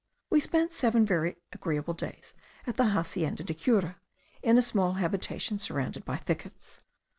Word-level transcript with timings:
We 0.31 0.39
spent 0.39 0.73
seven 0.73 1.05
very 1.05 1.35
agreeable 1.53 1.93
days 1.93 2.33
at 2.65 2.75
the 2.75 2.85
Hacienda 2.87 3.43
da 3.43 3.53
Cura, 3.53 3.97
in 4.41 4.57
a 4.57 4.61
small 4.63 4.93
habitation 4.93 5.59
surrounded 5.59 6.05
by 6.05 6.17
thickets. 6.17 6.79